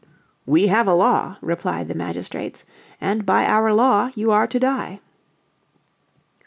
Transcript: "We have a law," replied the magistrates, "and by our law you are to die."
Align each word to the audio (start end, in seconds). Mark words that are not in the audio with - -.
"We 0.47 0.65
have 0.65 0.87
a 0.87 0.95
law," 0.95 1.37
replied 1.41 1.87
the 1.87 1.93
magistrates, 1.93 2.65
"and 2.99 3.23
by 3.23 3.45
our 3.45 3.71
law 3.71 4.09
you 4.15 4.31
are 4.31 4.47
to 4.47 4.59
die." 4.59 4.99